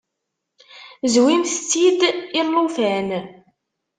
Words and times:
Zwimt-t-id 1.13 2.01
i 2.39 2.41
llufan. 2.47 3.09